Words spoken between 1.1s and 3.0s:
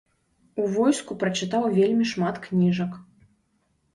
прачытаў вельмі шмат кніжак.